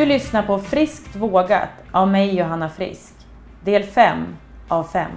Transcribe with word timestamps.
Du 0.00 0.06
lyssnar 0.06 0.42
på 0.42 0.58
Friskt 0.58 1.16
vågat 1.16 1.68
av 1.92 2.08
mig 2.08 2.36
Johanna 2.36 2.68
Frisk. 2.68 3.14
Del 3.64 3.82
5 3.82 4.36
av 4.68 4.84
5. 4.84 5.10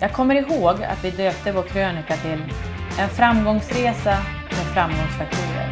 Jag 0.00 0.12
kommer 0.12 0.34
ihåg 0.34 0.82
att 0.82 1.04
vi 1.04 1.10
döpte 1.10 1.52
vår 1.52 1.62
krönika 1.62 2.16
till 2.16 2.42
En 3.00 3.08
framgångsresa 3.08 4.16
med 4.48 4.66
framgångsfaktorer. 4.74 5.70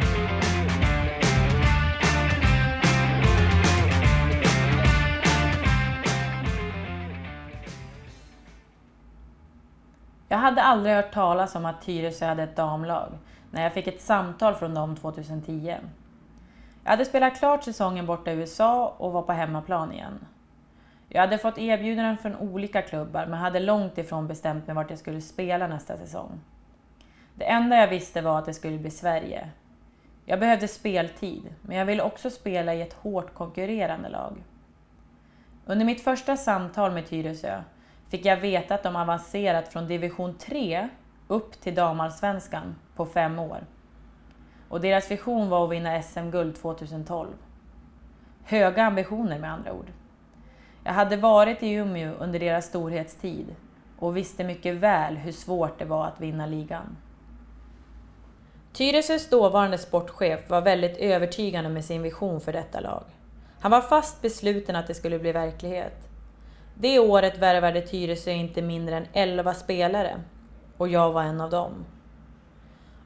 Jag 10.29 10.37
hade 10.37 10.61
aldrig 10.61 10.95
hört 10.95 11.13
talas 11.13 11.55
om 11.55 11.65
att 11.65 11.81
Tyresö 11.81 12.25
hade 12.25 12.43
ett 12.43 12.55
damlag 12.55 13.09
när 13.57 13.63
jag 13.63 13.73
fick 13.73 13.87
ett 13.87 14.01
samtal 14.01 14.55
från 14.55 14.73
dem 14.73 14.95
2010. 14.95 15.77
Jag 16.83 16.91
hade 16.91 17.05
spelat 17.05 17.39
klart 17.39 17.63
säsongen 17.63 18.05
borta 18.05 18.31
i 18.31 18.35
USA 18.35 18.95
och 18.97 19.11
var 19.11 19.21
på 19.21 19.31
hemmaplan 19.33 19.93
igen. 19.93 20.25
Jag 21.09 21.21
hade 21.21 21.37
fått 21.37 21.57
erbjudanden 21.57 22.17
från 22.17 22.35
olika 22.35 22.81
klubbar 22.81 23.25
men 23.25 23.39
hade 23.39 23.59
långt 23.59 23.97
ifrån 23.97 24.27
bestämt 24.27 24.67
mig 24.67 24.75
vart 24.75 24.89
jag 24.89 24.99
skulle 24.99 25.21
spela 25.21 25.67
nästa 25.67 25.97
säsong. 25.97 26.39
Det 27.35 27.45
enda 27.45 27.75
jag 27.75 27.87
visste 27.87 28.21
var 28.21 28.39
att 28.39 28.45
det 28.45 28.53
skulle 28.53 28.77
bli 28.77 28.91
Sverige. 28.91 29.49
Jag 30.25 30.39
behövde 30.39 30.67
speltid, 30.67 31.53
men 31.61 31.77
jag 31.77 31.85
ville 31.85 32.03
också 32.03 32.29
spela 32.29 32.73
i 32.73 32.81
ett 32.81 32.93
hårt 32.93 33.33
konkurrerande 33.33 34.09
lag. 34.09 34.33
Under 35.65 35.85
mitt 35.85 36.03
första 36.03 36.37
samtal 36.37 36.91
med 36.91 37.07
Tyresö 37.07 37.61
fick 38.09 38.25
jag 38.25 38.37
veta 38.37 38.75
att 38.75 38.83
de 38.83 38.95
avancerat 38.95 39.67
från 39.67 39.87
division 39.87 40.37
3 40.37 40.89
upp 41.27 41.61
till 41.61 41.75
damallsvenskan 41.75 42.75
på 42.97 43.05
fem 43.05 43.39
år. 43.39 43.63
Och 44.69 44.81
deras 44.81 45.11
vision 45.11 45.49
var 45.49 45.65
att 45.65 45.71
vinna 45.71 46.01
SM-guld 46.01 46.55
2012. 46.55 47.27
Höga 48.43 48.83
ambitioner 48.83 49.39
med 49.39 49.51
andra 49.51 49.73
ord. 49.73 49.87
Jag 50.83 50.93
hade 50.93 51.17
varit 51.17 51.63
i 51.63 51.71
Umeå 51.71 52.13
under 52.19 52.39
deras 52.39 52.65
storhetstid 52.65 53.55
och 53.99 54.17
visste 54.17 54.43
mycket 54.43 54.75
väl 54.75 55.15
hur 55.15 55.31
svårt 55.31 55.79
det 55.79 55.85
var 55.85 56.05
att 56.05 56.21
vinna 56.21 56.45
ligan. 56.45 56.97
Tyresös 58.73 59.29
dåvarande 59.29 59.77
sportchef 59.77 60.49
var 60.49 60.61
väldigt 60.61 60.97
övertygande 60.97 61.69
med 61.69 61.85
sin 61.85 62.01
vision 62.01 62.41
för 62.41 62.53
detta 62.53 62.79
lag. 62.79 63.03
Han 63.59 63.71
var 63.71 63.81
fast 63.81 64.21
besluten 64.21 64.75
att 64.75 64.87
det 64.87 64.93
skulle 64.93 65.19
bli 65.19 65.31
verklighet. 65.31 66.09
Det 66.75 66.99
året 66.99 67.37
värvade 67.37 67.81
Tyresö 67.81 68.31
inte 68.31 68.61
mindre 68.61 68.97
än 68.97 69.05
11 69.13 69.53
spelare 69.53 70.19
och 70.77 70.87
jag 70.87 71.11
var 71.11 71.23
en 71.23 71.41
av 71.41 71.49
dem. 71.49 71.85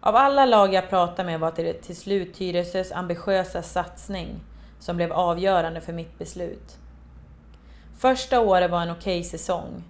Av 0.04 0.16
alla 0.16 0.46
lag 0.46 0.74
jag 0.74 0.90
pratade 0.90 1.26
med 1.26 1.40
var 1.40 1.54
det 1.56 1.74
till 1.74 1.96
slut 1.96 2.34
Tyresös 2.34 2.92
ambitiösa 2.92 3.62
satsning 3.62 4.40
som 4.80 4.96
blev 4.96 5.14
avgörande 5.14 5.82
för 5.82 5.94
mitt 5.94 6.20
beslut. 6.20 6.78
Första 7.98 8.40
året 8.40 8.72
var 8.72 8.82
en 8.82 8.92
okej 8.92 9.20
okay 9.20 9.24
säsong. 9.24 9.84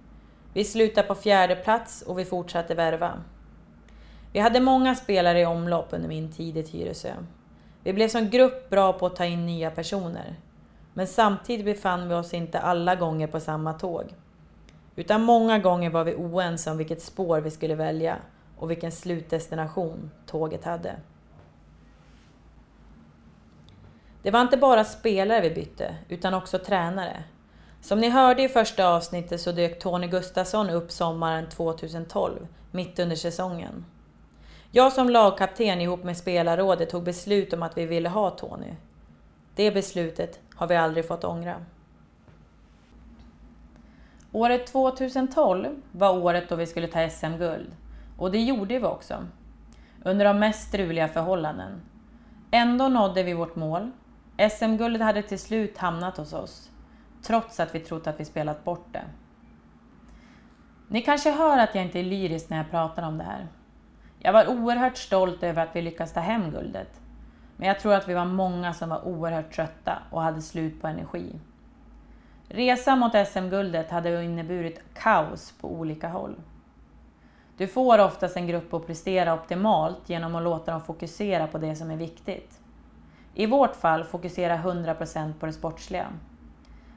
Vi 0.52 0.64
slutade 0.64 1.08
på 1.08 1.14
fjärde 1.14 1.56
plats 1.56 2.02
och 2.02 2.18
vi 2.18 2.24
fortsatte 2.24 2.74
värva. 2.74 3.12
Vi 4.32 4.40
hade 4.40 4.60
många 4.60 4.94
spelare 4.94 5.40
i 5.40 5.46
omlopp 5.46 5.88
under 5.90 6.08
min 6.08 6.32
tid 6.32 6.56
i 6.56 6.62
Tyresö. 6.62 7.12
Vi 7.82 7.92
blev 7.92 8.08
som 8.08 8.30
grupp 8.30 8.70
bra 8.70 8.92
på 8.92 9.06
att 9.06 9.16
ta 9.16 9.24
in 9.24 9.46
nya 9.46 9.70
personer. 9.70 10.36
Men 10.94 11.06
samtidigt 11.06 11.64
befann 11.64 12.08
vi 12.08 12.14
oss 12.14 12.34
inte 12.34 12.60
alla 12.60 12.94
gånger 12.94 13.26
på 13.26 13.40
samma 13.40 13.72
tåg. 13.72 14.14
Utan 14.96 15.22
många 15.22 15.58
gånger 15.58 15.90
var 15.90 16.04
vi 16.04 16.14
oense 16.14 16.70
om 16.70 16.76
vilket 16.76 17.02
spår 17.02 17.40
vi 17.40 17.50
skulle 17.50 17.74
välja 17.74 18.18
och 18.62 18.70
vilken 18.70 18.92
slutdestination 18.92 20.10
tåget 20.26 20.64
hade. 20.64 20.96
Det 24.22 24.30
var 24.30 24.40
inte 24.40 24.56
bara 24.56 24.84
spelare 24.84 25.40
vi 25.40 25.50
bytte, 25.50 25.96
utan 26.08 26.34
också 26.34 26.58
tränare. 26.58 27.24
Som 27.80 28.00
ni 28.00 28.08
hörde 28.08 28.42
i 28.42 28.48
första 28.48 28.88
avsnittet 28.88 29.40
så 29.40 29.52
dök 29.52 29.78
Tony 29.78 30.06
Gustafsson 30.06 30.70
upp 30.70 30.92
sommaren 30.92 31.48
2012, 31.48 32.46
mitt 32.70 32.98
under 32.98 33.16
säsongen. 33.16 33.84
Jag 34.70 34.92
som 34.92 35.10
lagkapten 35.10 35.80
ihop 35.80 36.04
med 36.04 36.16
spelarrådet 36.16 36.90
tog 36.90 37.02
beslut 37.02 37.52
om 37.52 37.62
att 37.62 37.78
vi 37.78 37.86
ville 37.86 38.08
ha 38.08 38.30
Tony. 38.30 38.74
Det 39.54 39.70
beslutet 39.70 40.40
har 40.54 40.66
vi 40.66 40.76
aldrig 40.76 41.08
fått 41.08 41.24
ångra. 41.24 41.64
Året 44.32 44.66
2012 44.66 45.82
var 45.92 46.18
året 46.18 46.48
då 46.48 46.56
vi 46.56 46.66
skulle 46.66 46.88
ta 46.88 47.08
SM-guld. 47.10 47.76
Och 48.22 48.30
det 48.30 48.42
gjorde 48.42 48.78
vi 48.78 48.84
också. 48.84 49.26
Under 50.02 50.24
de 50.24 50.38
mest 50.38 50.68
struliga 50.68 51.08
förhållanden. 51.08 51.80
Ändå 52.50 52.88
nådde 52.88 53.22
vi 53.22 53.34
vårt 53.34 53.56
mål. 53.56 53.90
SM-guldet 54.50 55.02
hade 55.02 55.22
till 55.22 55.38
slut 55.38 55.78
hamnat 55.78 56.16
hos 56.16 56.32
oss. 56.32 56.70
Trots 57.22 57.60
att 57.60 57.74
vi 57.74 57.80
trott 57.80 58.06
att 58.06 58.20
vi 58.20 58.24
spelat 58.24 58.64
bort 58.64 58.86
det. 58.92 59.02
Ni 60.88 61.02
kanske 61.02 61.30
hör 61.30 61.58
att 61.58 61.74
jag 61.74 61.84
inte 61.84 62.00
är 62.00 62.04
lyrisk 62.04 62.50
när 62.50 62.56
jag 62.56 62.70
pratar 62.70 63.02
om 63.02 63.18
det 63.18 63.24
här. 63.24 63.46
Jag 64.18 64.32
var 64.32 64.46
oerhört 64.46 64.96
stolt 64.96 65.42
över 65.42 65.62
att 65.62 65.76
vi 65.76 65.82
lyckades 65.82 66.12
ta 66.12 66.20
hem 66.20 66.50
guldet. 66.50 67.00
Men 67.56 67.68
jag 67.68 67.80
tror 67.80 67.94
att 67.94 68.08
vi 68.08 68.14
var 68.14 68.24
många 68.24 68.74
som 68.74 68.88
var 68.88 69.08
oerhört 69.08 69.52
trötta 69.52 69.98
och 70.10 70.22
hade 70.22 70.42
slut 70.42 70.82
på 70.82 70.86
energi. 70.86 71.40
Resan 72.48 72.98
mot 72.98 73.28
SM-guldet 73.28 73.90
hade 73.90 74.24
inneburit 74.24 74.82
kaos 74.94 75.54
på 75.60 75.72
olika 75.72 76.08
håll. 76.08 76.34
Du 77.62 77.68
får 77.68 77.98
oftast 77.98 78.36
en 78.36 78.46
grupp 78.46 78.74
att 78.74 78.86
prestera 78.86 79.34
optimalt 79.34 80.08
genom 80.08 80.34
att 80.34 80.42
låta 80.42 80.72
dem 80.72 80.80
fokusera 80.80 81.46
på 81.46 81.58
det 81.58 81.76
som 81.76 81.90
är 81.90 81.96
viktigt. 81.96 82.60
I 83.34 83.46
vårt 83.46 83.76
fall 83.76 84.04
fokusera 84.04 84.56
100% 84.56 85.32
på 85.32 85.46
det 85.46 85.52
sportsliga. 85.52 86.06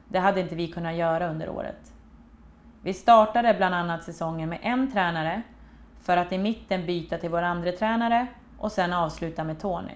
Det 0.08 0.18
hade 0.18 0.40
inte 0.40 0.54
vi 0.54 0.68
kunnat 0.68 0.94
göra 0.94 1.30
under 1.30 1.48
året. 1.48 1.92
Vi 2.82 2.94
startade 2.94 3.54
bland 3.54 3.74
annat 3.74 4.04
säsongen 4.04 4.48
med 4.48 4.58
en 4.62 4.92
tränare 4.92 5.42
för 6.02 6.16
att 6.16 6.32
i 6.32 6.38
mitten 6.38 6.86
byta 6.86 7.18
till 7.18 7.30
vår 7.30 7.42
andra 7.42 7.72
tränare 7.72 8.26
och 8.58 8.72
sen 8.72 8.92
avsluta 8.92 9.44
med 9.44 9.60
Tony. 9.60 9.94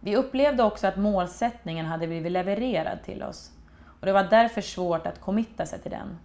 Vi 0.00 0.16
upplevde 0.16 0.62
också 0.62 0.86
att 0.86 0.96
målsättningen 0.96 1.86
hade 1.86 2.06
blivit 2.06 2.32
levererad 2.32 3.02
till 3.04 3.22
oss 3.22 3.50
och 4.00 4.06
det 4.06 4.12
var 4.12 4.24
därför 4.24 4.60
svårt 4.60 5.06
att 5.06 5.20
committa 5.20 5.66
sig 5.66 5.78
till 5.78 5.90
den. 5.90 6.18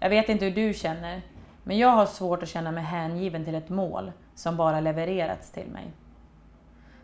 Jag 0.00 0.10
vet 0.10 0.28
inte 0.28 0.44
hur 0.44 0.54
du 0.54 0.74
känner, 0.74 1.22
men 1.64 1.78
jag 1.78 1.88
har 1.88 2.06
svårt 2.06 2.42
att 2.42 2.48
känna 2.48 2.70
mig 2.72 2.84
hängiven 2.84 3.44
till 3.44 3.54
ett 3.54 3.68
mål 3.68 4.12
som 4.34 4.56
bara 4.56 4.80
levererats 4.80 5.50
till 5.50 5.66
mig. 5.66 5.92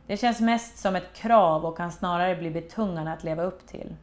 Det 0.06 0.16
känns 0.16 0.41
mest 0.41 0.78
som 0.78 0.96
ett 0.96 1.12
krav 1.14 1.64
och 1.64 1.76
kan 1.76 1.92
snarare 1.92 2.36
bli 2.36 2.50
betungande 2.50 3.12
att 3.12 3.24
leva 3.24 3.42
upp 3.42 3.66
till. 3.66 3.96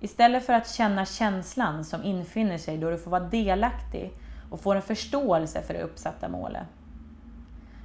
Istället 0.00 0.46
för 0.46 0.52
att 0.52 0.68
känna 0.68 1.04
känslan 1.04 1.84
som 1.84 2.04
infinner 2.04 2.58
sig 2.58 2.78
då 2.78 2.90
du 2.90 2.98
får 2.98 3.10
vara 3.10 3.24
delaktig 3.24 4.12
och 4.50 4.60
får 4.60 4.76
en 4.76 4.82
förståelse 4.82 5.62
för 5.62 5.74
det 5.74 5.82
uppsatta 5.82 6.28
målet. 6.28 6.66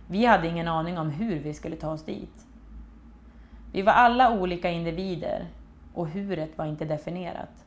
Vi 0.08 0.26
hade 0.26 0.48
ingen 0.48 0.68
aning 0.68 0.98
om 0.98 1.10
hur 1.10 1.40
vi 1.40 1.54
skulle 1.54 1.76
ta 1.76 1.92
oss 1.92 2.06
dit. 2.06 2.46
Vi 3.72 3.82
var 3.82 3.94
alla 3.94 4.32
olika 4.32 4.70
individer 4.70 5.48
och 5.94 6.08
huret 6.08 6.58
var 6.58 6.66
inte 6.66 6.86
definierat. 6.86 7.67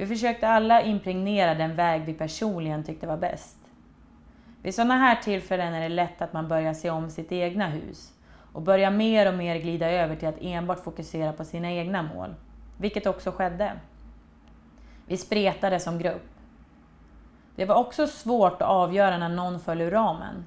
Vi 0.00 0.06
försökte 0.06 0.48
alla 0.48 0.82
impregnera 0.82 1.54
den 1.54 1.74
väg 1.74 2.04
vi 2.04 2.14
personligen 2.14 2.84
tyckte 2.84 3.06
var 3.06 3.16
bäst. 3.16 3.56
Vid 4.62 4.74
sådana 4.74 4.96
här 4.96 5.16
tillfällen 5.16 5.74
är 5.74 5.80
det 5.80 5.88
lätt 5.88 6.22
att 6.22 6.32
man 6.32 6.48
börjar 6.48 6.74
se 6.74 6.90
om 6.90 7.10
sitt 7.10 7.32
egna 7.32 7.66
hus 7.66 8.12
och 8.52 8.62
börjar 8.62 8.90
mer 8.90 9.28
och 9.28 9.34
mer 9.34 9.56
glida 9.56 9.90
över 9.90 10.16
till 10.16 10.28
att 10.28 10.40
enbart 10.40 10.84
fokusera 10.84 11.32
på 11.32 11.44
sina 11.44 11.70
egna 11.70 12.02
mål, 12.02 12.34
vilket 12.78 13.06
också 13.06 13.32
skedde. 13.32 13.72
Vi 15.06 15.16
spretade 15.16 15.80
som 15.80 15.98
grupp. 15.98 16.28
Det 17.56 17.64
var 17.64 17.74
också 17.74 18.06
svårt 18.06 18.62
att 18.62 18.68
avgöra 18.68 19.18
när 19.18 19.28
någon 19.28 19.60
föll 19.60 19.80
ur 19.80 19.90
ramen, 19.90 20.44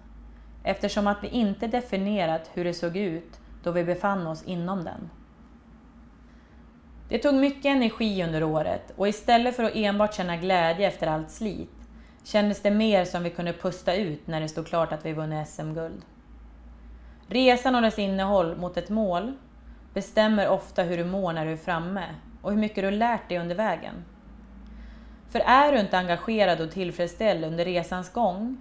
eftersom 0.64 1.08
att 1.08 1.24
vi 1.24 1.28
inte 1.28 1.68
definierat 1.68 2.50
hur 2.54 2.64
det 2.64 2.74
såg 2.74 2.98
ut 2.98 3.40
då 3.64 3.72
vi 3.72 3.84
befann 3.84 4.28
oss 4.28 4.44
inom 4.44 4.84
den. 4.84 5.10
Det 7.14 7.20
tog 7.20 7.36
mycket 7.36 7.66
energi 7.66 8.24
under 8.24 8.44
året 8.44 8.94
och 8.96 9.08
istället 9.08 9.56
för 9.56 9.64
att 9.64 9.76
enbart 9.76 10.14
känna 10.14 10.38
glädje 10.38 10.88
efter 10.88 11.08
allt 11.08 11.32
slit 11.32 11.70
kändes 12.24 12.62
det 12.62 12.72
mer 12.72 13.06
som 13.06 13.24
vi 13.24 13.30
kunde 13.30 13.54
pusta 13.54 13.96
ut 13.96 14.28
när 14.28 14.42
det 14.42 14.48
stod 14.48 14.68
klart 14.68 14.92
att 14.92 15.06
vi 15.06 15.14
vunnit 15.14 15.48
SM-guld. 15.48 16.02
Resan 17.28 17.76
och 17.76 17.82
dess 17.82 18.00
innehåll 18.00 18.56
mot 18.56 18.78
ett 18.78 18.90
mål 18.90 19.34
bestämmer 19.94 20.50
ofta 20.50 20.84
hur 20.84 20.98
du 20.98 21.06
mår 21.06 21.34
när 21.34 21.46
du 21.46 21.52
är 21.52 21.58
framme 21.58 22.06
och 22.42 22.52
hur 22.52 22.60
mycket 22.60 22.84
du 22.84 22.92
lärt 22.92 23.30
dig 23.30 23.40
under 23.40 23.56
vägen. 23.56 24.06
För 25.30 25.40
är 25.40 25.72
du 25.72 25.80
inte 25.80 25.98
engagerad 25.98 26.62
och 26.62 26.72
tillfredsställd 26.72 27.46
under 27.46 27.66
resans 27.66 28.14
gång 28.14 28.58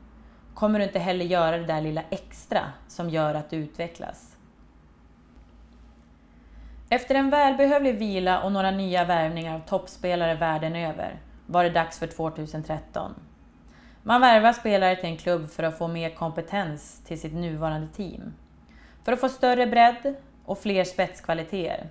kommer 0.55 0.79
du 0.79 0.85
inte 0.85 0.99
heller 0.99 1.25
göra 1.25 1.59
det 1.59 1.67
där 1.67 1.81
lilla 1.81 2.03
extra 2.11 2.61
som 2.89 3.11
gör 3.11 3.35
att 3.35 3.51
du 3.51 3.57
utvecklas. 3.57 4.37
Efter 6.93 7.15
en 7.15 7.31
välbehövlig 7.31 7.99
vila 7.99 8.43
och 8.43 8.53
några 8.53 8.71
nya 8.71 9.05
värvningar 9.05 9.55
av 9.55 9.61
toppspelare 9.61 10.35
världen 10.35 10.77
över 10.77 11.21
var 11.47 11.65
det 11.65 11.71
dags 11.71 11.99
för 11.99 12.07
2013. 12.07 13.15
Man 14.03 14.21
värvar 14.21 14.53
spelare 14.53 14.97
till 14.97 15.09
en 15.09 15.17
klubb 15.17 15.51
för 15.51 15.63
att 15.63 15.79
få 15.79 15.89
mer 15.89 16.11
kompetens 16.11 17.03
till 17.05 17.21
sitt 17.21 17.35
nuvarande 17.35 17.89
team. 17.89 18.35
För 19.05 19.13
att 19.13 19.21
få 19.21 19.29
större 19.29 19.67
bredd 19.67 20.15
och 20.45 20.59
fler 20.59 20.85
spetskvaliteter. 20.85 21.87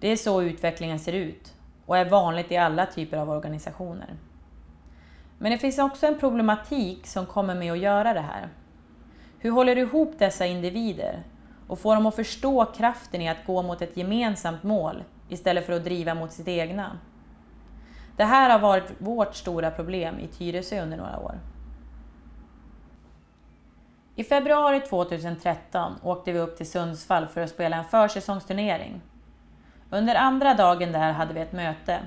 Det 0.00 0.08
är 0.08 0.16
så 0.16 0.42
utvecklingen 0.42 0.98
ser 0.98 1.12
ut 1.12 1.54
och 1.86 1.98
är 1.98 2.10
vanligt 2.10 2.52
i 2.52 2.56
alla 2.56 2.86
typer 2.86 3.16
av 3.16 3.30
organisationer. 3.30 4.14
Men 5.38 5.52
det 5.52 5.58
finns 5.58 5.78
också 5.78 6.06
en 6.06 6.18
problematik 6.18 7.06
som 7.06 7.26
kommer 7.26 7.54
med 7.54 7.72
att 7.72 7.78
göra 7.78 8.14
det 8.14 8.20
här. 8.20 8.48
Hur 9.38 9.50
håller 9.50 9.74
du 9.74 9.80
ihop 9.80 10.14
dessa 10.18 10.46
individer 10.46 11.22
och 11.68 11.78
få 11.78 11.94
dem 11.94 12.06
att 12.06 12.16
förstå 12.16 12.64
kraften 12.64 13.22
i 13.22 13.28
att 13.28 13.46
gå 13.46 13.62
mot 13.62 13.82
ett 13.82 13.96
gemensamt 13.96 14.62
mål 14.62 15.04
istället 15.28 15.66
för 15.66 15.72
att 15.72 15.84
driva 15.84 16.14
mot 16.14 16.32
sitt 16.32 16.48
egna? 16.48 16.98
Det 18.16 18.24
här 18.24 18.50
har 18.50 18.58
varit 18.58 18.92
vårt 18.98 19.34
stora 19.34 19.70
problem 19.70 20.18
i 20.18 20.26
Tyresö 20.26 20.82
under 20.82 20.96
några 20.96 21.18
år. 21.18 21.38
I 24.14 24.24
februari 24.24 24.80
2013 24.80 25.92
åkte 26.02 26.32
vi 26.32 26.38
upp 26.38 26.56
till 26.56 26.70
Sundsvall 26.70 27.26
för 27.26 27.40
att 27.40 27.50
spela 27.50 27.76
en 27.76 27.84
försäsongsturnering. 27.84 29.00
Under 29.90 30.14
andra 30.14 30.54
dagen 30.54 30.92
där 30.92 31.12
hade 31.12 31.34
vi 31.34 31.40
ett 31.40 31.52
möte. 31.52 32.00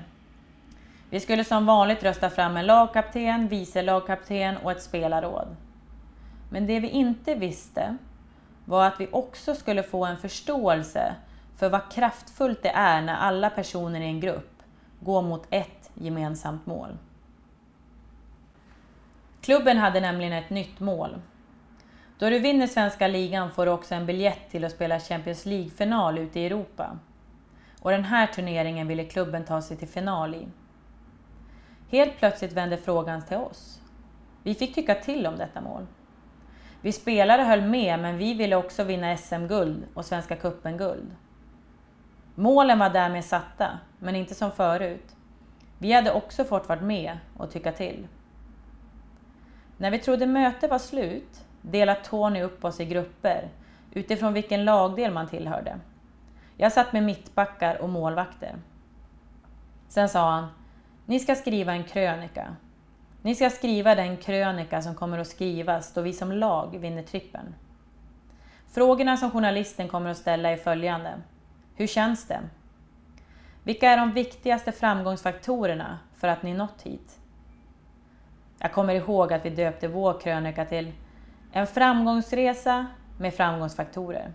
Vi 1.10 1.20
skulle 1.20 1.44
som 1.44 1.66
vanligt 1.66 2.02
rösta 2.02 2.30
fram 2.30 2.56
en 2.56 2.66
lagkapten, 2.66 3.48
vice 3.48 3.82
lagkapten 3.82 4.56
och 4.56 4.70
ett 4.72 4.82
spelarråd. 4.82 5.56
Men 6.50 6.66
det 6.66 6.80
vi 6.80 6.88
inte 6.88 7.34
visste 7.34 7.96
var 8.70 8.86
att 8.86 9.00
vi 9.00 9.08
också 9.12 9.54
skulle 9.54 9.82
få 9.82 10.04
en 10.04 10.16
förståelse 10.16 11.14
för 11.56 11.68
vad 11.68 11.92
kraftfullt 11.92 12.62
det 12.62 12.68
är 12.68 13.02
när 13.02 13.14
alla 13.14 13.50
personer 13.50 14.00
i 14.00 14.04
en 14.04 14.20
grupp 14.20 14.62
går 15.00 15.22
mot 15.22 15.46
ett 15.50 15.90
gemensamt 15.94 16.66
mål. 16.66 16.98
Klubben 19.40 19.78
hade 19.78 20.00
nämligen 20.00 20.32
ett 20.32 20.50
nytt 20.50 20.80
mål. 20.80 21.20
Då 22.18 22.30
du 22.30 22.38
vinner 22.38 22.66
svenska 22.66 23.08
ligan 23.08 23.50
får 23.50 23.66
du 23.66 23.72
också 23.72 23.94
en 23.94 24.06
biljett 24.06 24.50
till 24.50 24.64
att 24.64 24.72
spela 24.72 25.00
Champions 25.00 25.46
League-final 25.46 26.18
ute 26.18 26.40
i 26.40 26.46
Europa. 26.46 26.98
Och 27.80 27.90
den 27.90 28.04
här 28.04 28.26
turneringen 28.26 28.88
ville 28.88 29.04
klubben 29.04 29.44
ta 29.44 29.62
sig 29.62 29.76
till 29.76 29.88
final 29.88 30.34
i. 30.34 30.48
Helt 31.90 32.18
plötsligt 32.18 32.52
vände 32.52 32.76
frågan 32.76 33.22
till 33.22 33.36
oss. 33.36 33.80
Vi 34.42 34.54
fick 34.54 34.74
tycka 34.74 34.94
till 34.94 35.26
om 35.26 35.36
detta 35.36 35.60
mål. 35.60 35.86
Vi 36.82 36.92
spelare 36.92 37.42
höll 37.42 37.62
med, 37.62 37.98
men 37.98 38.18
vi 38.18 38.34
ville 38.34 38.56
också 38.56 38.84
vinna 38.84 39.16
SM-guld 39.16 39.84
och 39.94 40.04
Svenska 40.04 40.36
cupen-guld. 40.36 41.16
Målen 42.34 42.78
var 42.78 42.90
därmed 42.90 43.24
satta, 43.24 43.78
men 43.98 44.16
inte 44.16 44.34
som 44.34 44.52
förut. 44.52 45.16
Vi 45.78 45.92
hade 45.92 46.12
också 46.12 46.44
fått 46.44 46.68
vara 46.68 46.80
med 46.80 47.18
och 47.36 47.50
tycka 47.50 47.72
till. 47.72 48.06
När 49.76 49.90
vi 49.90 49.98
trodde 49.98 50.26
mötet 50.26 50.70
var 50.70 50.78
slut 50.78 51.44
delade 51.62 52.00
Tony 52.00 52.42
upp 52.42 52.64
oss 52.64 52.80
i 52.80 52.84
grupper 52.84 53.48
utifrån 53.92 54.32
vilken 54.32 54.64
lagdel 54.64 55.12
man 55.12 55.28
tillhörde. 55.28 55.80
Jag 56.56 56.72
satt 56.72 56.92
med 56.92 57.02
mittbackar 57.02 57.82
och 57.82 57.88
målvakter. 57.88 58.56
Sen 59.88 60.08
sa 60.08 60.30
han, 60.30 60.46
ni 61.06 61.20
ska 61.20 61.34
skriva 61.34 61.72
en 61.72 61.84
krönika. 61.84 62.56
Ni 63.22 63.34
ska 63.34 63.50
skriva 63.50 63.94
den 63.94 64.16
krönika 64.16 64.82
som 64.82 64.94
kommer 64.94 65.18
att 65.18 65.26
skrivas 65.26 65.92
då 65.92 66.00
vi 66.00 66.12
som 66.12 66.32
lag 66.32 66.78
vinner 66.78 67.02
trippen. 67.02 67.54
Frågorna 68.72 69.16
som 69.16 69.30
journalisten 69.30 69.88
kommer 69.88 70.10
att 70.10 70.16
ställa 70.16 70.50
är 70.50 70.56
följande. 70.56 71.14
Hur 71.74 71.86
känns 71.86 72.26
det? 72.26 72.40
Vilka 73.62 73.90
är 73.90 73.96
de 73.96 74.12
viktigaste 74.12 74.72
framgångsfaktorerna 74.72 75.98
för 76.14 76.28
att 76.28 76.42
ni 76.42 76.54
nått 76.54 76.82
hit? 76.82 77.18
Jag 78.58 78.72
kommer 78.72 78.94
ihåg 78.94 79.32
att 79.32 79.44
vi 79.44 79.50
döpte 79.50 79.88
vår 79.88 80.20
krönika 80.20 80.64
till 80.64 80.92
En 81.52 81.66
framgångsresa 81.66 82.86
med 83.18 83.34
framgångsfaktorer. 83.34 84.32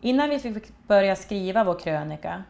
Innan 0.00 0.30
vi 0.30 0.38
fick 0.38 0.86
börja 0.86 1.16
skriva 1.16 1.64
vår 1.64 1.78
krönika 1.78 2.44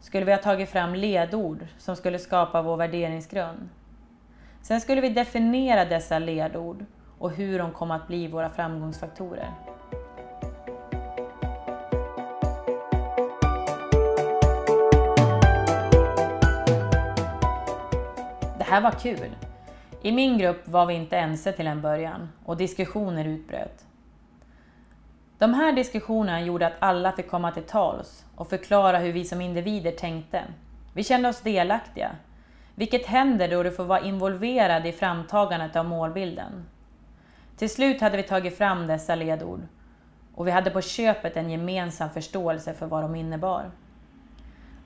skulle 0.00 0.24
vi 0.24 0.32
ha 0.32 0.38
tagit 0.38 0.68
fram 0.68 0.94
ledord 0.94 1.66
som 1.78 1.96
skulle 1.96 2.18
skapa 2.18 2.62
vår 2.62 2.76
värderingsgrund. 2.76 3.68
Sen 4.62 4.80
skulle 4.80 5.00
vi 5.00 5.08
definiera 5.08 5.84
dessa 5.84 6.18
ledord 6.18 6.84
och 7.18 7.30
hur 7.30 7.58
de 7.58 7.72
kom 7.72 7.90
att 7.90 8.06
bli 8.06 8.28
våra 8.28 8.50
framgångsfaktorer. 8.50 9.50
Det 18.58 18.64
här 18.64 18.80
var 18.80 18.90
kul. 18.90 19.36
I 20.02 20.12
min 20.12 20.38
grupp 20.38 20.68
var 20.68 20.86
vi 20.86 20.94
inte 20.94 21.16
ense 21.16 21.52
till 21.52 21.66
en 21.66 21.82
början 21.82 22.28
och 22.44 22.56
diskussioner 22.56 23.24
utbröt. 23.24 23.84
De 25.38 25.54
här 25.54 25.72
diskussionerna 25.72 26.42
gjorde 26.42 26.66
att 26.66 26.76
alla 26.78 27.12
fick 27.12 27.30
komma 27.30 27.52
till 27.52 27.62
tals 27.62 28.24
och 28.36 28.50
förklara 28.50 28.98
hur 28.98 29.12
vi 29.12 29.24
som 29.24 29.40
individer 29.40 29.92
tänkte. 29.92 30.44
Vi 30.94 31.04
kände 31.04 31.28
oss 31.28 31.40
delaktiga, 31.40 32.10
vilket 32.74 33.06
händer 33.06 33.48
då 33.48 33.62
du 33.62 33.70
får 33.70 33.84
vara 33.84 34.00
involverad 34.00 34.86
i 34.86 34.92
framtagandet 34.92 35.76
av 35.76 35.84
målbilden. 35.84 36.64
Till 37.56 37.70
slut 37.70 38.00
hade 38.00 38.16
vi 38.16 38.22
tagit 38.22 38.58
fram 38.58 38.86
dessa 38.86 39.14
ledord 39.14 39.60
och 40.34 40.46
vi 40.46 40.50
hade 40.50 40.70
på 40.70 40.80
köpet 40.80 41.36
en 41.36 41.50
gemensam 41.50 42.10
förståelse 42.10 42.74
för 42.74 42.86
vad 42.86 43.02
de 43.02 43.14
innebar. 43.14 43.70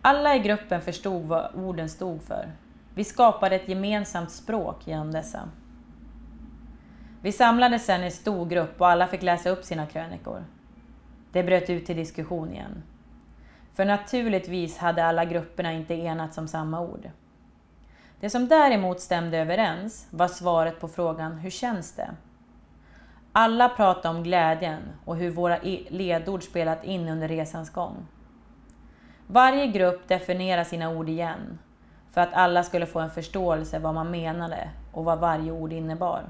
Alla 0.03 0.37
i 0.37 0.39
gruppen 0.39 0.81
förstod 0.81 1.23
vad 1.23 1.55
orden 1.55 1.89
stod 1.89 2.23
för. 2.23 2.53
Vi 2.95 3.05
skapade 3.05 3.57
ett 3.57 3.69
gemensamt 3.69 4.31
språk 4.31 4.87
genom 4.87 5.13
dessa. 5.13 5.49
Vi 7.23 7.33
samlades 7.33 7.87
sedan 7.87 8.05
i 8.05 8.11
stor 8.11 8.47
grupp 8.47 8.81
och 8.81 8.89
alla 8.89 9.07
fick 9.07 9.23
läsa 9.23 9.51
upp 9.51 9.65
sina 9.65 9.87
krönikor. 9.87 10.45
Det 11.33 11.43
bröt 11.43 11.71
ut 11.71 11.87
till 11.87 11.97
diskussion 11.97 12.53
igen. 12.53 12.83
För 13.75 13.85
naturligtvis 13.85 14.79
hade 14.79 15.05
alla 15.05 15.25
grupperna 15.25 15.73
inte 15.73 15.95
enats 15.95 16.39
om 16.39 16.49
samma 16.49 16.81
ord. 16.81 17.11
Det 18.25 18.31
som 18.31 18.49
däremot 18.49 19.01
stämde 19.01 19.39
överens 19.39 20.07
var 20.11 20.29
svaret 20.29 20.81
på 20.81 20.89
frågan 20.89 21.39
Hur 21.39 21.51
känns 21.51 21.93
det? 21.93 22.11
Alla 23.33 23.69
pratade 23.69 24.17
om 24.17 24.23
glädjen 24.23 24.81
och 25.05 25.17
hur 25.17 25.31
våra 25.31 25.59
ledord 25.89 26.43
spelat 26.43 26.85
in 26.85 27.09
under 27.09 27.29
resans 27.29 27.71
gång. 27.71 28.07
Varje 29.27 29.67
grupp 29.67 30.09
definierade 30.09 30.65
sina 30.65 30.91
ord 30.91 31.09
igen 31.09 31.59
för 32.11 32.21
att 32.21 32.33
alla 32.33 32.63
skulle 32.63 32.87
få 32.87 33.01
en 33.01 33.11
förståelse 33.11 33.79
vad 33.79 33.95
man 33.95 34.11
menade 34.11 34.69
och 34.93 35.05
vad 35.05 35.19
varje 35.19 35.53
ord 35.53 35.73
innebar. 35.73 36.23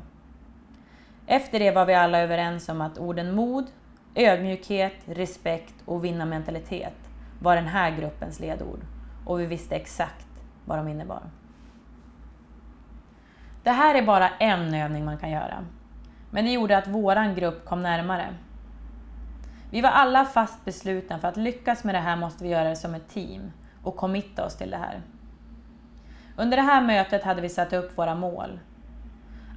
Efter 1.26 1.58
det 1.58 1.70
var 1.70 1.86
vi 1.86 1.94
alla 1.94 2.20
överens 2.20 2.68
om 2.68 2.80
att 2.80 2.98
orden 2.98 3.34
mod, 3.34 3.66
ödmjukhet, 4.14 4.96
respekt 5.04 5.74
och 5.84 6.04
vinnarmentalitet 6.04 7.10
var 7.40 7.56
den 7.56 7.66
här 7.66 7.96
gruppens 7.96 8.40
ledord 8.40 8.80
och 9.26 9.40
vi 9.40 9.46
visste 9.46 9.76
exakt 9.76 10.28
vad 10.64 10.78
de 10.78 10.88
innebar. 10.88 11.22
Det 13.64 13.70
här 13.70 13.94
är 13.94 14.02
bara 14.02 14.28
en 14.28 14.74
övning 14.74 15.04
man 15.04 15.18
kan 15.18 15.30
göra, 15.30 15.64
men 16.30 16.44
det 16.44 16.50
gjorde 16.50 16.78
att 16.78 16.88
våran 16.88 17.34
grupp 17.34 17.64
kom 17.64 17.82
närmare. 17.82 18.34
Vi 19.70 19.80
var 19.80 19.90
alla 19.90 20.24
fast 20.24 20.64
beslutna 20.64 21.18
för 21.18 21.28
att 21.28 21.36
lyckas 21.36 21.84
med 21.84 21.94
det 21.94 21.98
här 21.98 22.16
måste 22.16 22.44
vi 22.44 22.50
göra 22.50 22.68
det 22.68 22.76
som 22.76 22.94
ett 22.94 23.08
team 23.08 23.52
och 23.82 23.96
committa 23.96 24.44
oss 24.44 24.56
till 24.56 24.70
det 24.70 24.76
här. 24.76 25.00
Under 26.36 26.56
det 26.56 26.62
här 26.62 26.82
mötet 26.82 27.24
hade 27.24 27.40
vi 27.40 27.48
satt 27.48 27.72
upp 27.72 27.98
våra 27.98 28.14
mål. 28.14 28.60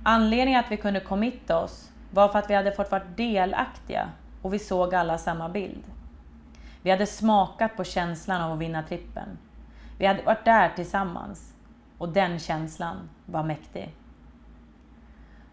Anledningen 0.03 0.59
att 0.59 0.71
vi 0.71 0.77
kunde 0.77 0.99
committa 0.99 1.63
oss 1.63 1.91
var 2.11 2.27
för 2.27 2.39
att 2.39 2.49
vi 2.49 2.55
hade 2.55 2.71
fått 2.71 2.91
vara 2.91 3.03
delaktiga 3.15 4.09
och 4.41 4.53
vi 4.53 4.59
såg 4.59 4.95
alla 4.95 5.17
samma 5.17 5.49
bild. 5.49 5.83
Vi 6.81 6.91
hade 6.91 7.05
smakat 7.05 7.77
på 7.77 7.83
känslan 7.83 8.41
av 8.41 8.51
att 8.51 8.59
vinna 8.59 8.83
trippen. 8.83 9.37
Vi 9.97 10.05
hade 10.05 10.23
varit 10.23 10.45
där 10.45 10.69
tillsammans 10.75 11.56
och 11.97 12.09
den 12.09 12.39
känslan 12.39 13.09
var 13.25 13.43
mäktig. 13.43 13.95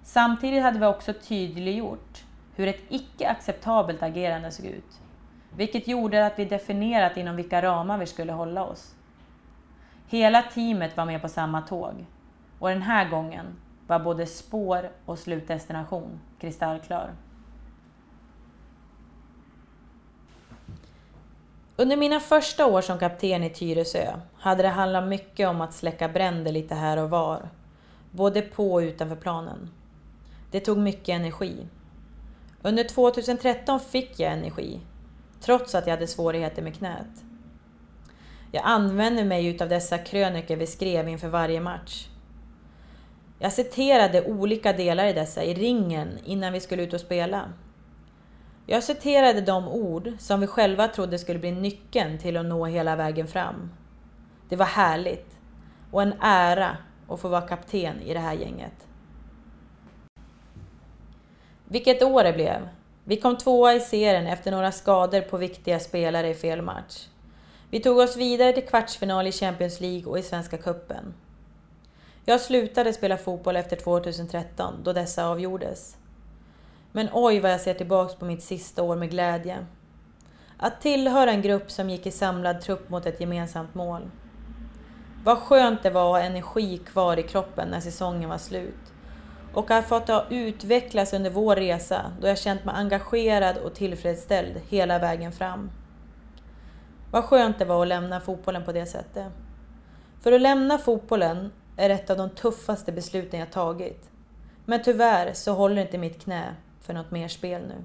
Samtidigt 0.02 0.62
hade 0.62 0.78
vi 0.78 0.86
också 0.86 1.12
tydliggjort 1.12 2.24
hur 2.56 2.68
ett 2.68 2.82
icke 2.88 3.28
acceptabelt 3.28 4.02
agerande 4.02 4.50
såg 4.50 4.66
ut, 4.66 5.00
vilket 5.56 5.88
gjorde 5.88 6.26
att 6.26 6.38
vi 6.38 6.44
definierat 6.44 7.16
inom 7.16 7.36
vilka 7.36 7.62
ramar 7.62 7.98
vi 7.98 8.06
skulle 8.06 8.32
hålla 8.32 8.64
oss. 8.64 8.94
Hela 10.08 10.42
teamet 10.42 10.96
var 10.96 11.04
med 11.04 11.22
på 11.22 11.28
samma 11.28 11.62
tåg 11.62 12.06
och 12.58 12.68
den 12.68 12.82
här 12.82 13.08
gången 13.08 13.46
var 13.86 13.98
både 13.98 14.26
spår 14.26 14.90
och 15.04 15.18
slutdestination 15.18 16.20
kristallklar. 16.40 17.10
Under 21.76 21.96
mina 21.96 22.20
första 22.20 22.66
år 22.66 22.80
som 22.80 22.98
kapten 22.98 23.42
i 23.42 23.50
Tyresö 23.50 24.12
hade 24.38 24.62
det 24.62 24.68
handlat 24.68 25.08
mycket 25.08 25.48
om 25.48 25.60
att 25.60 25.74
släcka 25.74 26.08
bränder 26.08 26.52
lite 26.52 26.74
här 26.74 26.96
och 26.96 27.10
var, 27.10 27.48
både 28.10 28.42
på 28.42 28.72
och 28.72 28.78
utanför 28.78 29.16
planen. 29.16 29.70
Det 30.50 30.60
tog 30.60 30.78
mycket 30.78 31.08
energi. 31.08 31.66
Under 32.62 32.84
2013 32.84 33.80
fick 33.80 34.20
jag 34.20 34.32
energi, 34.32 34.80
trots 35.40 35.74
att 35.74 35.86
jag 35.86 35.94
hade 35.94 36.06
svårigheter 36.06 36.62
med 36.62 36.76
knät. 36.76 37.24
Jag 38.52 38.62
använde 38.66 39.24
mig 39.24 39.46
utav 39.46 39.68
dessa 39.68 39.98
krönikor 39.98 40.56
vi 40.56 40.66
skrev 40.66 41.08
inför 41.08 41.28
varje 41.28 41.60
match. 41.60 42.08
Jag 43.38 43.52
citerade 43.52 44.24
olika 44.24 44.72
delar 44.72 45.06
i 45.06 45.12
dessa 45.12 45.44
i 45.44 45.54
ringen 45.54 46.18
innan 46.24 46.52
vi 46.52 46.60
skulle 46.60 46.82
ut 46.82 46.92
och 46.92 47.00
spela. 47.00 47.52
Jag 48.66 48.82
citerade 48.82 49.40
de 49.40 49.68
ord 49.68 50.12
som 50.18 50.40
vi 50.40 50.46
själva 50.46 50.88
trodde 50.88 51.18
skulle 51.18 51.38
bli 51.38 51.52
nyckeln 51.52 52.18
till 52.18 52.36
att 52.36 52.46
nå 52.46 52.66
hela 52.66 52.96
vägen 52.96 53.26
fram. 53.26 53.70
Det 54.48 54.56
var 54.56 54.66
härligt 54.66 55.38
och 55.90 56.02
en 56.02 56.14
ära 56.20 56.76
att 57.08 57.20
få 57.20 57.28
vara 57.28 57.40
kapten 57.40 58.00
i 58.00 58.14
det 58.14 58.20
här 58.20 58.34
gänget. 58.34 58.86
Vilket 61.64 62.02
år 62.02 62.24
det 62.24 62.32
blev! 62.32 62.68
Vi 63.04 63.16
kom 63.16 63.36
tvåa 63.36 63.74
i 63.74 63.80
serien 63.80 64.26
efter 64.26 64.50
några 64.50 64.72
skador 64.72 65.20
på 65.20 65.36
viktiga 65.36 65.80
spelare 65.80 66.28
i 66.28 66.34
fel 66.34 66.62
match. 66.62 67.08
Vi 67.70 67.80
tog 67.80 67.98
oss 67.98 68.16
vidare 68.16 68.52
till 68.52 68.66
kvartsfinal 68.66 69.26
i 69.26 69.32
Champions 69.32 69.80
League 69.80 70.06
och 70.06 70.18
i 70.18 70.22
Svenska 70.22 70.58
Cupen. 70.58 71.14
Jag 72.24 72.40
slutade 72.40 72.92
spela 72.92 73.16
fotboll 73.16 73.56
efter 73.56 73.76
2013 73.76 74.74
då 74.84 74.92
dessa 74.92 75.26
avgjordes. 75.26 75.96
Men 76.96 77.08
oj 77.12 77.40
vad 77.40 77.52
jag 77.52 77.60
ser 77.60 77.74
tillbaks 77.74 78.14
på 78.14 78.24
mitt 78.24 78.42
sista 78.42 78.82
år 78.82 78.96
med 78.96 79.10
glädje. 79.10 79.66
Att 80.56 80.80
tillhöra 80.80 81.30
en 81.30 81.42
grupp 81.42 81.70
som 81.70 81.90
gick 81.90 82.06
i 82.06 82.10
samlad 82.10 82.60
trupp 82.60 82.88
mot 82.88 83.06
ett 83.06 83.20
gemensamt 83.20 83.74
mål. 83.74 84.10
Vad 85.24 85.38
skönt 85.38 85.82
det 85.82 85.90
var 85.90 86.16
att 86.16 86.22
ha 86.22 86.28
energi 86.28 86.78
kvar 86.78 87.18
i 87.18 87.22
kroppen 87.22 87.68
när 87.68 87.80
säsongen 87.80 88.30
var 88.30 88.38
slut. 88.38 88.92
Och 89.54 89.70
att 89.70 89.90
ha 89.90 90.00
fått 90.00 90.26
utvecklas 90.30 91.12
under 91.12 91.30
vår 91.30 91.56
resa 91.56 92.12
då 92.20 92.26
jag 92.26 92.38
känt 92.38 92.64
mig 92.64 92.74
engagerad 92.78 93.56
och 93.56 93.74
tillfredsställd 93.74 94.60
hela 94.68 94.98
vägen 94.98 95.32
fram. 95.32 95.70
Vad 97.10 97.24
skönt 97.24 97.58
det 97.58 97.64
var 97.64 97.82
att 97.82 97.88
lämna 97.88 98.20
fotbollen 98.20 98.64
på 98.64 98.72
det 98.72 98.86
sättet. 98.86 99.32
För 100.20 100.32
att 100.32 100.40
lämna 100.40 100.78
fotbollen 100.78 101.52
är 101.76 101.90
ett 101.90 102.10
av 102.10 102.16
de 102.16 102.30
tuffaste 102.30 102.92
besluten 102.92 103.40
jag 103.40 103.50
tagit. 103.50 104.10
Men 104.64 104.82
tyvärr 104.82 105.32
så 105.32 105.52
håller 105.52 105.82
inte 105.82 105.98
mitt 105.98 106.22
knä 106.22 106.54
för 106.86 106.94
något 106.94 107.10
mer 107.10 107.28
spel 107.28 107.62
nu. 107.68 107.84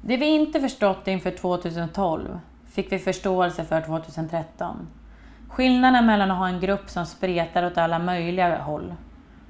Det 0.00 0.16
vi 0.16 0.26
inte 0.26 0.60
förstått 0.60 1.08
inför 1.08 1.30
2012 1.30 2.38
fick 2.66 2.92
vi 2.92 2.98
förståelse 2.98 3.64
för 3.64 3.80
2013. 3.80 4.86
Skillnaden 5.48 6.06
mellan 6.06 6.30
att 6.30 6.38
ha 6.38 6.48
en 6.48 6.60
grupp 6.60 6.90
som 6.90 7.06
spretar 7.06 7.66
åt 7.66 7.78
alla 7.78 7.98
möjliga 7.98 8.62
håll 8.62 8.94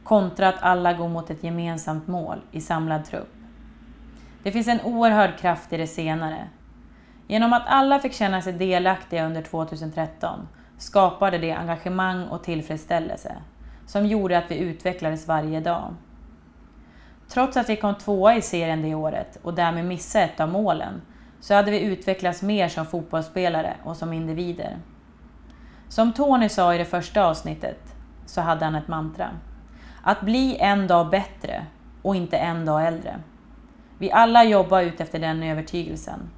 kontra 0.04 0.48
att 0.48 0.62
alla 0.62 0.92
går 0.92 1.08
mot 1.08 1.30
ett 1.30 1.44
gemensamt 1.44 2.06
mål 2.06 2.38
i 2.52 2.60
samlad 2.60 3.04
trupp. 3.04 3.34
Det 4.42 4.52
finns 4.52 4.68
en 4.68 4.80
oerhörd 4.80 5.38
kraft 5.38 5.72
i 5.72 5.76
det 5.76 5.86
senare. 5.86 6.48
Genom 7.26 7.52
att 7.52 7.66
alla 7.66 7.98
fick 7.98 8.12
känna 8.12 8.42
sig 8.42 8.52
delaktiga 8.52 9.26
under 9.26 9.42
2013 9.42 10.48
skapade 10.78 11.38
det 11.38 11.52
engagemang 11.52 12.24
och 12.24 12.42
tillfredsställelse 12.42 13.36
som 13.86 14.06
gjorde 14.06 14.38
att 14.38 14.50
vi 14.50 14.58
utvecklades 14.58 15.28
varje 15.28 15.60
dag. 15.60 15.94
Trots 17.28 17.56
att 17.56 17.68
vi 17.68 17.76
kom 17.76 17.94
tvåa 17.94 18.36
i 18.36 18.42
serien 18.42 18.82
det 18.82 18.94
året 18.94 19.38
och 19.42 19.54
därmed 19.54 19.84
missade 19.84 20.24
ett 20.24 20.40
av 20.40 20.48
målen 20.48 21.02
så 21.40 21.54
hade 21.54 21.70
vi 21.70 21.80
utvecklats 21.80 22.42
mer 22.42 22.68
som 22.68 22.86
fotbollsspelare 22.86 23.76
och 23.84 23.96
som 23.96 24.12
individer. 24.12 24.76
Som 25.88 26.12
Tony 26.12 26.48
sa 26.48 26.74
i 26.74 26.78
det 26.78 26.84
första 26.84 27.26
avsnittet 27.26 27.94
så 28.26 28.40
hade 28.40 28.64
han 28.64 28.74
ett 28.74 28.88
mantra. 28.88 29.30
Att 30.02 30.20
bli 30.20 30.56
en 30.60 30.86
dag 30.86 31.10
bättre 31.10 31.66
och 32.02 32.16
inte 32.16 32.36
en 32.36 32.64
dag 32.64 32.86
äldre. 32.86 33.20
Vi 33.98 34.12
alla 34.12 34.44
jobbar 34.44 34.82
ut 34.82 35.00
efter 35.00 35.18
den 35.18 35.42
övertygelsen. 35.42 36.30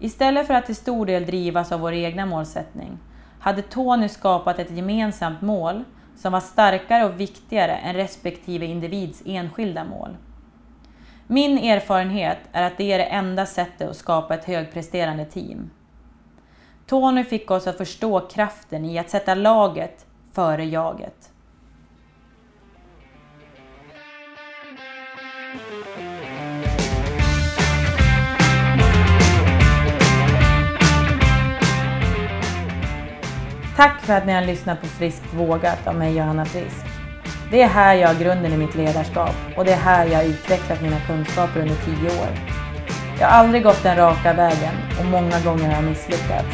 Istället 0.00 0.46
för 0.46 0.54
att 0.54 0.66
till 0.66 0.76
stor 0.76 1.06
del 1.06 1.26
drivas 1.26 1.72
av 1.72 1.80
vår 1.80 1.92
egna 1.92 2.26
målsättning 2.26 2.98
hade 3.40 3.62
Tony 3.62 4.08
skapat 4.08 4.58
ett 4.58 4.70
gemensamt 4.70 5.40
mål 5.40 5.84
som 6.20 6.32
var 6.32 6.40
starkare 6.40 7.04
och 7.04 7.20
viktigare 7.20 7.76
än 7.76 7.94
respektive 7.94 8.66
individs 8.66 9.22
enskilda 9.26 9.84
mål. 9.84 10.16
Min 11.26 11.58
erfarenhet 11.58 12.38
är 12.52 12.62
att 12.62 12.76
det 12.76 12.92
är 12.92 12.98
det 12.98 13.04
enda 13.04 13.46
sättet 13.46 13.90
att 13.90 13.96
skapa 13.96 14.34
ett 14.34 14.44
högpresterande 14.44 15.24
team. 15.24 15.70
Tony 16.86 17.24
fick 17.24 17.50
oss 17.50 17.66
att 17.66 17.76
förstå 17.76 18.20
kraften 18.20 18.84
i 18.84 18.98
att 18.98 19.10
sätta 19.10 19.34
laget 19.34 20.06
före 20.32 20.64
jaget. 20.64 21.29
Tack 33.80 34.00
för 34.00 34.12
att 34.12 34.26
ni 34.26 34.32
har 34.32 34.42
lyssnat 34.42 34.80
på 34.80 34.86
Friskt 34.86 35.34
vågat 35.34 35.86
av 35.86 35.94
mig 35.94 36.16
Johanna 36.16 36.44
Frisk. 36.44 36.86
Det 37.50 37.62
är 37.62 37.68
här 37.68 37.94
jag 37.94 38.08
har 38.08 38.14
grunden 38.14 38.52
i 38.52 38.56
mitt 38.56 38.74
ledarskap 38.74 39.34
och 39.56 39.64
det 39.64 39.72
är 39.72 39.76
här 39.76 40.06
jag 40.06 40.16
har 40.16 40.24
utvecklat 40.24 40.82
mina 40.82 41.00
kunskaper 41.06 41.60
under 41.60 41.74
tio 41.74 42.20
år. 42.20 42.28
Jag 43.20 43.26
har 43.28 43.38
aldrig 43.38 43.62
gått 43.62 43.82
den 43.82 43.96
raka 43.96 44.32
vägen 44.32 44.74
och 44.98 45.04
många 45.04 45.40
gånger 45.40 45.66
har 45.66 45.74
jag 45.74 45.84
misslyckats. 45.84 46.48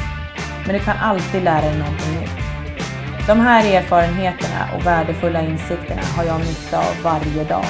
Men 0.67 0.75
du 0.75 0.81
kan 0.81 0.97
alltid 0.97 1.43
lära 1.43 1.61
dig 1.61 1.79
någonting 1.79 2.21
nytt. 2.21 3.27
De 3.27 3.41
här 3.41 3.75
erfarenheterna 3.75 4.69
och 4.77 4.87
värdefulla 4.87 5.41
insikterna 5.43 6.03
har 6.17 6.25
jag 6.25 6.41
nytta 6.41 6.79
av 6.79 7.03
varje 7.03 7.45
dag. 7.45 7.67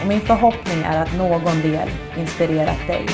Och 0.00 0.08
min 0.08 0.20
förhoppning 0.20 0.82
är 0.82 1.02
att 1.02 1.16
någon 1.16 1.62
del 1.62 1.88
inspirerat 2.16 2.86
dig. 2.86 3.06